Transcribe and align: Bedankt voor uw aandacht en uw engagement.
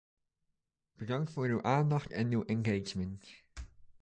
Bedankt 0.95 1.31
voor 1.31 1.45
uw 1.47 1.61
aandacht 1.61 2.11
en 2.11 2.31
uw 2.31 2.43
engagement. 2.43 3.29